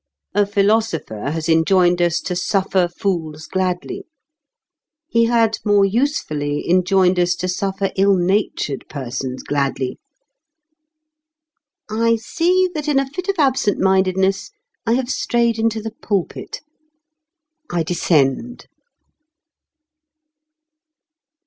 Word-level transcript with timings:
A 0.33 0.47
philosopher 0.47 1.29
has 1.29 1.47
enjoined 1.47 2.01
us 2.01 2.19
to 2.21 2.35
suffer 2.35 2.87
fools 2.87 3.45
gladly. 3.45 4.07
He 5.07 5.25
had 5.25 5.59
more 5.63 5.85
usefully 5.85 6.67
enjoined 6.67 7.19
us 7.19 7.35
to 7.35 7.47
suffer 7.47 7.91
ill 7.95 8.15
natured 8.15 8.85
persons 8.89 9.43
gladly.... 9.43 9.99
I 11.87 12.15
see 12.15 12.67
that 12.73 12.87
in 12.87 12.97
a 12.97 13.07
fit 13.11 13.29
of 13.29 13.37
absentmindedness 13.37 14.49
I 14.87 14.93
have 14.93 15.11
strayed 15.11 15.59
into 15.59 15.79
the 15.83 15.93
pulpit. 16.01 16.61
I 17.71 17.83
descend. 17.83 18.65